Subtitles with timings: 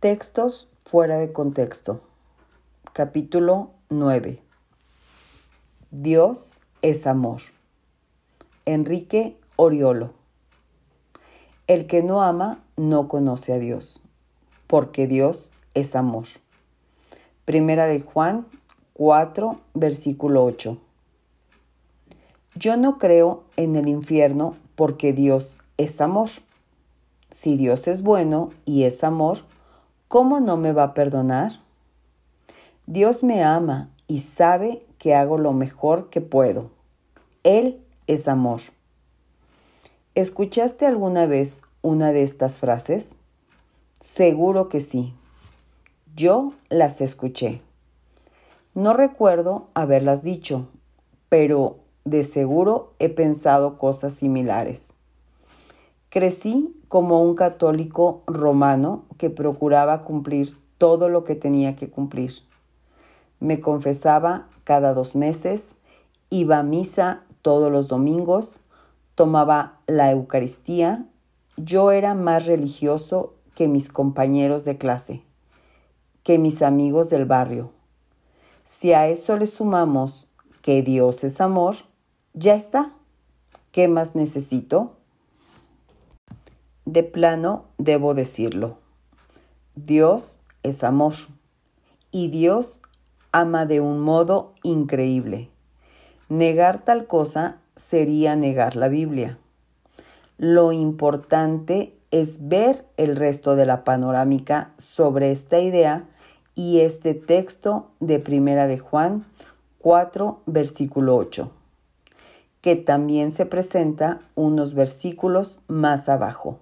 [0.00, 2.00] Textos fuera de contexto.
[2.94, 4.38] Capítulo 9.
[5.90, 7.42] Dios es amor.
[8.64, 10.14] Enrique Oriolo.
[11.66, 14.00] El que no ama no conoce a Dios,
[14.68, 16.24] porque Dios es amor.
[17.44, 18.46] Primera de Juan
[18.94, 20.78] 4, versículo 8.
[22.54, 26.30] Yo no creo en el infierno porque Dios es amor.
[27.30, 29.40] Si Dios es bueno y es amor,
[30.10, 31.60] ¿cómo no me va a perdonar?
[32.86, 36.72] Dios me ama y sabe que hago lo mejor que puedo.
[37.44, 38.60] Él es amor.
[40.16, 43.14] ¿Escuchaste alguna vez una de estas frases?
[44.00, 45.14] Seguro que sí.
[46.16, 47.62] Yo las escuché.
[48.74, 50.66] No recuerdo haberlas dicho,
[51.28, 54.92] pero de seguro he pensado cosas similares.
[56.08, 62.32] Crecí como un católico romano que procuraba cumplir todo lo que tenía que cumplir.
[63.38, 65.76] Me confesaba cada dos meses,
[66.30, 68.58] iba a misa todos los domingos,
[69.14, 71.06] tomaba la Eucaristía.
[71.56, 75.22] Yo era más religioso que mis compañeros de clase,
[76.24, 77.70] que mis amigos del barrio.
[78.64, 80.26] Si a eso le sumamos
[80.60, 81.76] que Dios es amor,
[82.34, 82.90] ya está.
[83.70, 84.96] ¿Qué más necesito?
[86.92, 88.78] De plano, debo decirlo.
[89.76, 91.14] Dios es amor
[92.10, 92.80] y Dios
[93.30, 95.50] ama de un modo increíble.
[96.28, 99.38] Negar tal cosa sería negar la Biblia.
[100.36, 106.08] Lo importante es ver el resto de la panorámica sobre esta idea
[106.56, 109.26] y este texto de Primera de Juan
[109.78, 111.52] 4, versículo 8,
[112.60, 116.58] que también se presenta unos versículos más abajo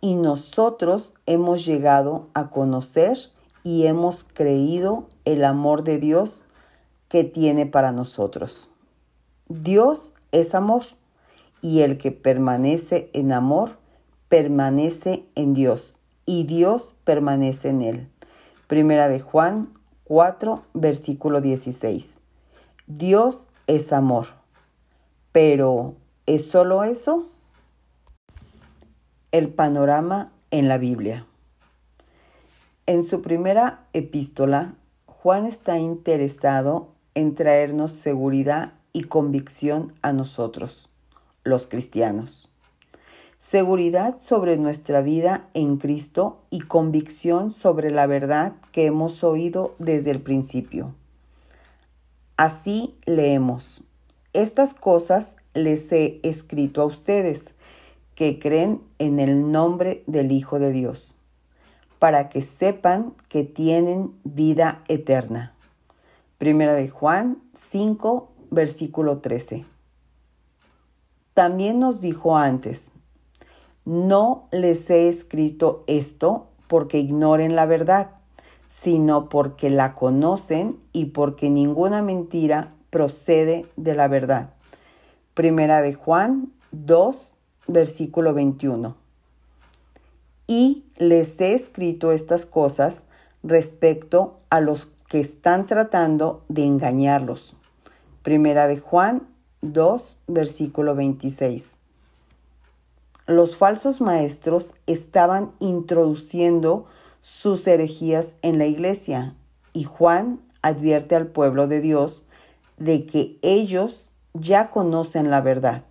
[0.00, 3.18] y nosotros hemos llegado a conocer
[3.64, 6.44] y hemos creído el amor de Dios
[7.08, 8.68] que tiene para nosotros.
[9.48, 10.82] Dios es amor
[11.62, 13.78] y el que permanece en amor
[14.28, 18.08] permanece en Dios y Dios permanece en él.
[18.66, 19.72] Primera de Juan
[20.04, 22.18] 4, versículo 16.
[22.86, 24.26] Dios es amor.
[25.32, 25.94] Pero,
[26.26, 27.26] ¿es solo eso?
[29.32, 31.26] El panorama en la Biblia.
[32.86, 34.74] En su primera epístola,
[35.06, 40.88] Juan está interesado en traernos seguridad y convicción a nosotros,
[41.42, 42.48] los cristianos.
[43.38, 50.12] Seguridad sobre nuestra vida en Cristo y convicción sobre la verdad que hemos oído desde
[50.12, 50.94] el principio.
[52.36, 53.82] Así leemos.
[54.32, 57.55] Estas cosas les he escrito a ustedes
[58.16, 61.14] que creen en el nombre del Hijo de Dios,
[62.00, 65.54] para que sepan que tienen vida eterna.
[66.38, 69.64] Primera de Juan 5, versículo 13.
[71.34, 72.92] También nos dijo antes,
[73.84, 78.12] no les he escrito esto porque ignoren la verdad,
[78.68, 84.54] sino porque la conocen y porque ninguna mentira procede de la verdad.
[85.34, 87.35] Primera de Juan 2,
[87.66, 88.96] versículo 21.
[90.46, 93.04] Y les he escrito estas cosas
[93.42, 97.56] respecto a los que están tratando de engañarlos.
[98.22, 99.26] Primera de Juan
[99.62, 101.78] 2, versículo 26.
[103.26, 106.86] Los falsos maestros estaban introduciendo
[107.20, 109.34] sus herejías en la iglesia
[109.72, 112.24] y Juan advierte al pueblo de Dios
[112.76, 115.82] de que ellos ya conocen la verdad.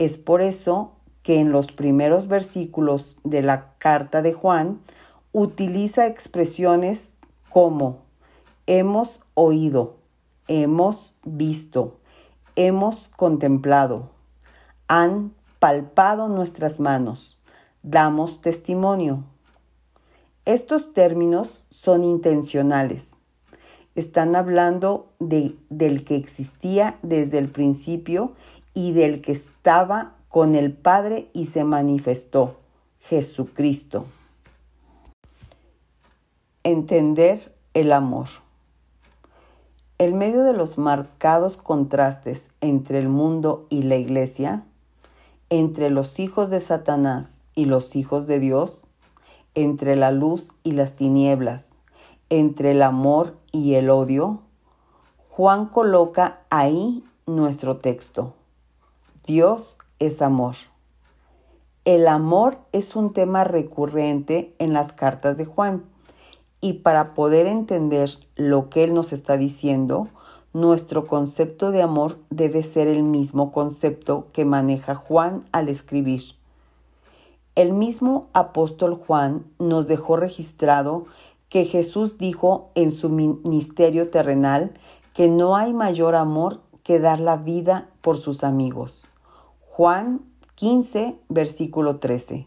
[0.00, 4.80] Es por eso que en los primeros versículos de la carta de Juan
[5.32, 7.12] utiliza expresiones
[7.50, 7.98] como
[8.66, 9.98] hemos oído,
[10.48, 11.98] hemos visto,
[12.56, 14.08] hemos contemplado,
[14.88, 17.38] han palpado nuestras manos,
[17.82, 19.24] damos testimonio.
[20.46, 23.16] Estos términos son intencionales.
[23.94, 28.32] Están hablando de, del que existía desde el principio
[28.80, 32.56] y del que estaba con el Padre y se manifestó,
[33.00, 34.06] Jesucristo.
[36.64, 38.28] Entender el amor.
[39.98, 44.64] En medio de los marcados contrastes entre el mundo y la iglesia,
[45.50, 48.84] entre los hijos de Satanás y los hijos de Dios,
[49.54, 51.72] entre la luz y las tinieblas,
[52.30, 54.40] entre el amor y el odio,
[55.28, 58.36] Juan coloca ahí nuestro texto.
[59.26, 60.56] Dios es amor.
[61.84, 65.84] El amor es un tema recurrente en las cartas de Juan
[66.60, 70.08] y para poder entender lo que él nos está diciendo,
[70.52, 76.22] nuestro concepto de amor debe ser el mismo concepto que maneja Juan al escribir.
[77.54, 81.04] El mismo apóstol Juan nos dejó registrado
[81.48, 84.72] que Jesús dijo en su ministerio terrenal
[85.14, 89.09] que no hay mayor amor que dar la vida por sus amigos.
[89.72, 90.20] Juan
[90.56, 92.46] 15, versículo 13.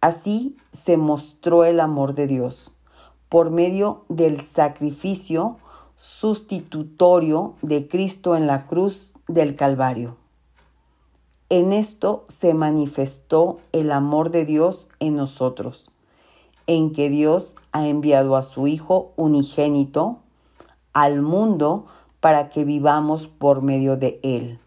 [0.00, 2.72] Así se mostró el amor de Dios
[3.28, 5.58] por medio del sacrificio
[5.96, 10.16] sustitutorio de Cristo en la cruz del Calvario.
[11.50, 15.92] En esto se manifestó el amor de Dios en nosotros,
[16.66, 20.18] en que Dios ha enviado a su Hijo unigénito
[20.94, 21.84] al mundo
[22.20, 24.58] para que vivamos por medio de Él.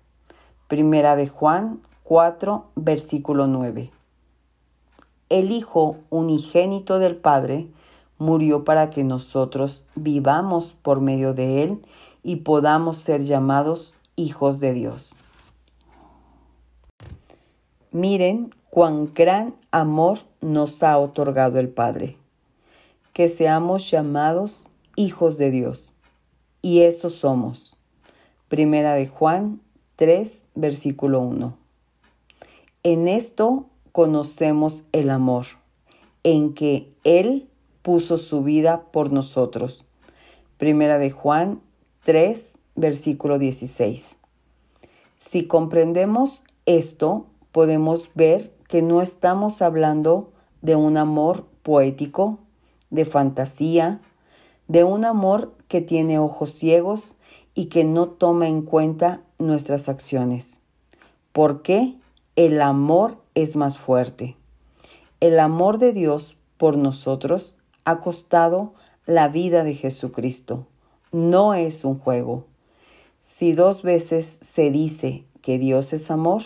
[0.67, 3.89] Primera de Juan 4, versículo 9.
[5.29, 7.67] El Hijo unigénito del Padre
[8.17, 11.85] murió para que nosotros vivamos por medio de Él
[12.21, 15.15] y podamos ser llamados hijos de Dios.
[17.91, 22.17] Miren cuán gran amor nos ha otorgado el Padre,
[23.13, 24.67] que seamos llamados
[24.97, 25.93] hijos de Dios.
[26.61, 27.77] Y eso somos.
[28.49, 29.61] Primera de Juan
[29.97, 31.57] 3, versículo 1.
[32.83, 35.47] En esto conocemos el amor,
[36.23, 37.49] en que Él
[37.81, 39.85] puso su vida por nosotros.
[40.59, 41.61] Primera de Juan
[42.03, 44.17] 3, versículo 16.
[45.17, 52.37] Si comprendemos esto, podemos ver que no estamos hablando de un amor poético,
[52.91, 53.99] de fantasía,
[54.67, 57.15] de un amor que tiene ojos ciegos
[57.55, 60.61] y que no toma en cuenta nuestras acciones.
[61.31, 61.95] ¿Por qué?
[62.35, 64.35] El amor es más fuerte.
[65.19, 67.55] El amor de Dios por nosotros
[67.85, 68.73] ha costado
[69.05, 70.67] la vida de Jesucristo.
[71.11, 72.45] No es un juego.
[73.21, 76.43] Si dos veces se dice que Dios es amor,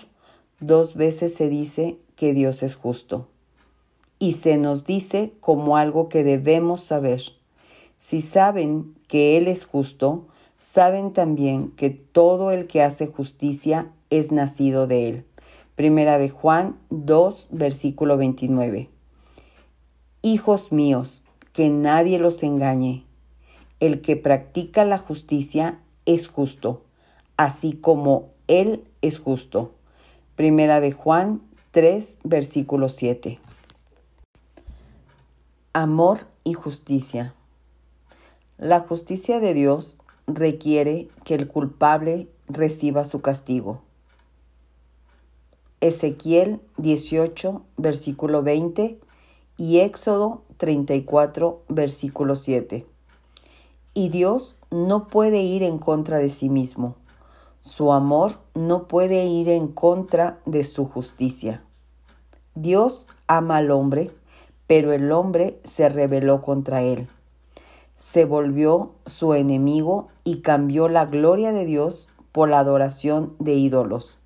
[0.60, 3.28] dos veces se dice que Dios es justo.
[4.20, 7.22] Y se nos dice como algo que debemos saber.
[7.98, 10.28] Si saben que Él es justo,
[10.62, 15.26] saben también que todo el que hace justicia es nacido de Él.
[15.76, 18.88] Primera de Juan 2, versículo 29.
[20.22, 23.04] Hijos míos, que nadie los engañe.
[23.80, 26.84] El que practica la justicia es justo,
[27.38, 29.72] así como Él es justo.
[30.36, 31.42] Primera de Juan
[31.72, 33.40] 3, versículo 7.
[35.74, 37.34] Amor y justicia.
[38.60, 39.98] La justicia de Dios
[40.36, 43.82] requiere que el culpable reciba su castigo.
[45.82, 49.00] Ezequiel 18, versículo 20
[49.58, 52.86] y Éxodo 34, versículo 7.
[53.94, 56.96] Y Dios no puede ir en contra de sí mismo.
[57.62, 61.64] Su amor no puede ir en contra de su justicia.
[62.56, 64.12] Dios ama al hombre,
[64.68, 67.08] pero el hombre se rebeló contra él.
[68.02, 74.18] Se volvió su enemigo y cambió la gloria de Dios por la adoración de ídolos.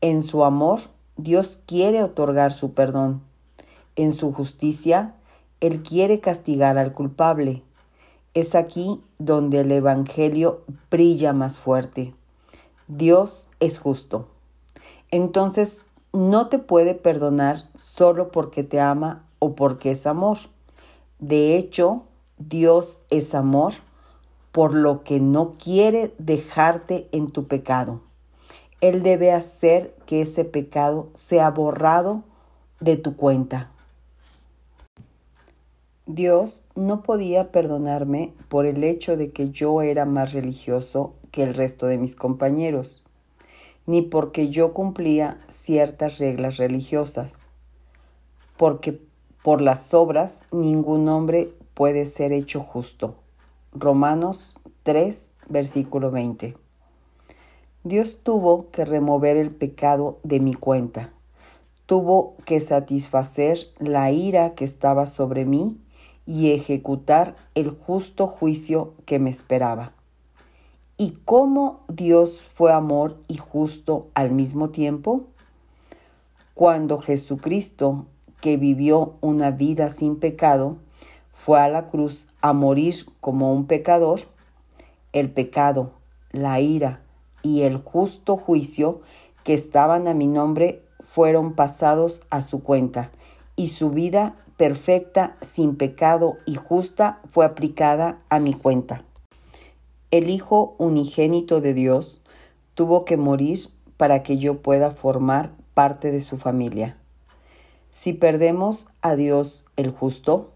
[0.00, 0.78] En su amor,
[1.16, 3.22] Dios quiere otorgar su perdón.
[3.96, 5.14] En su justicia,
[5.60, 7.62] él quiere castigar al culpable.
[8.34, 10.62] Es aquí donde el Evangelio
[10.92, 12.14] brilla más fuerte.
[12.86, 14.28] Dios es justo.
[15.10, 20.38] Entonces, no te puede perdonar solo porque te ama o porque es amor.
[21.18, 22.04] De hecho,
[22.40, 23.74] Dios es amor,
[24.50, 28.00] por lo que no quiere dejarte en tu pecado.
[28.80, 32.22] Él debe hacer que ese pecado sea borrado
[32.80, 33.70] de tu cuenta.
[36.06, 41.54] Dios no podía perdonarme por el hecho de que yo era más religioso que el
[41.54, 43.04] resto de mis compañeros,
[43.86, 47.40] ni porque yo cumplía ciertas reglas religiosas,
[48.56, 48.98] porque
[49.42, 53.16] por las obras ningún hombre puede ser hecho justo.
[53.72, 56.56] Romanos 3, versículo 20.
[57.82, 61.12] Dios tuvo que remover el pecado de mi cuenta,
[61.86, 65.78] tuvo que satisfacer la ira que estaba sobre mí
[66.26, 69.92] y ejecutar el justo juicio que me esperaba.
[70.98, 75.22] ¿Y cómo Dios fue amor y justo al mismo tiempo?
[76.52, 78.04] Cuando Jesucristo,
[78.42, 80.76] que vivió una vida sin pecado,
[81.42, 84.20] fue a la cruz a morir como un pecador,
[85.14, 85.92] el pecado,
[86.32, 87.00] la ira
[87.42, 89.00] y el justo juicio
[89.42, 93.10] que estaban a mi nombre fueron pasados a su cuenta
[93.56, 99.04] y su vida perfecta, sin pecado y justa fue aplicada a mi cuenta.
[100.10, 102.20] El Hijo unigénito de Dios
[102.74, 103.60] tuvo que morir
[103.96, 106.98] para que yo pueda formar parte de su familia.
[107.90, 110.50] Si perdemos a Dios el justo,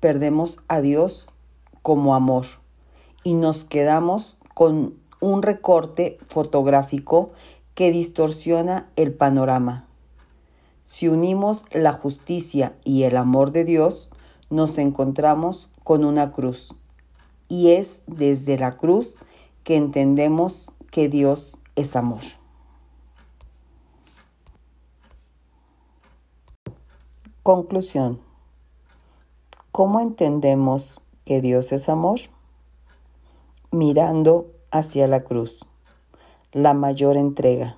[0.00, 1.28] perdemos a Dios
[1.82, 2.46] como amor
[3.22, 7.30] y nos quedamos con un recorte fotográfico
[7.74, 9.86] que distorsiona el panorama.
[10.84, 14.10] Si unimos la justicia y el amor de Dios,
[14.48, 16.74] nos encontramos con una cruz.
[17.48, 19.16] Y es desde la cruz
[19.62, 22.22] que entendemos que Dios es amor.
[27.42, 28.29] Conclusión.
[29.72, 32.20] ¿Cómo entendemos que Dios es amor?
[33.70, 35.66] Mirando hacia la cruz,
[36.52, 37.76] la mayor entrega,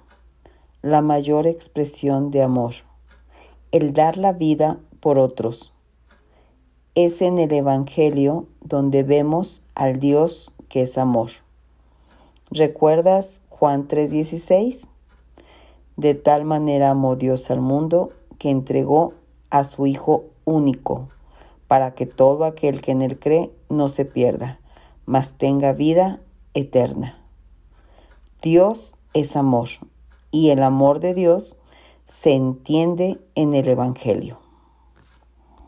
[0.80, 2.74] la mayor expresión de amor
[3.72, 5.72] el dar la vida por otros.
[6.94, 11.30] Es en el Evangelio donde vemos al Dios que es amor.
[12.50, 14.88] ¿Recuerdas Juan 3:16?
[15.96, 19.14] De tal manera amó Dios al mundo que entregó
[19.48, 21.08] a su Hijo único,
[21.72, 24.60] para que todo aquel que en él cree no se pierda,
[25.06, 26.20] mas tenga vida
[26.52, 27.18] eterna.
[28.42, 29.70] Dios es amor,
[30.30, 31.56] y el amor de Dios
[32.04, 34.41] se entiende en el Evangelio.